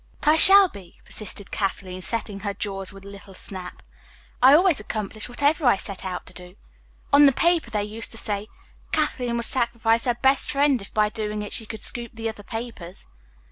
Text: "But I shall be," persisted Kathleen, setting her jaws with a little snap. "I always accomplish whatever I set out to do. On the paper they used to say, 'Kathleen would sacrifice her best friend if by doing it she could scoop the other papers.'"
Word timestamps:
"But 0.21 0.29
I 0.31 0.35
shall 0.35 0.67
be," 0.67 0.99
persisted 1.05 1.51
Kathleen, 1.51 2.01
setting 2.01 2.39
her 2.39 2.55
jaws 2.55 2.91
with 2.91 3.03
a 3.05 3.07
little 3.07 3.35
snap. 3.35 3.83
"I 4.41 4.55
always 4.55 4.79
accomplish 4.79 5.29
whatever 5.29 5.67
I 5.67 5.75
set 5.75 6.03
out 6.03 6.25
to 6.25 6.33
do. 6.33 6.53
On 7.13 7.27
the 7.27 7.31
paper 7.31 7.69
they 7.69 7.83
used 7.83 8.09
to 8.13 8.17
say, 8.17 8.47
'Kathleen 8.91 9.35
would 9.35 9.45
sacrifice 9.45 10.05
her 10.05 10.15
best 10.15 10.49
friend 10.53 10.81
if 10.81 10.91
by 10.91 11.09
doing 11.09 11.43
it 11.43 11.53
she 11.53 11.67
could 11.67 11.83
scoop 11.83 12.13
the 12.15 12.27
other 12.29 12.41
papers.'" 12.41 13.05